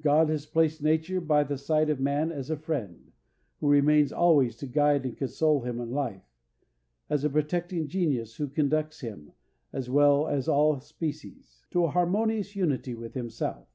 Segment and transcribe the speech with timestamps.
[0.00, 3.12] God has placed nature by the side of man as a friend,
[3.60, 6.22] who remains always to guide and console him in life;
[7.10, 9.32] as a protecting genius, who conducts him,
[9.74, 13.68] as well as all species, to a harmonious unity with himself.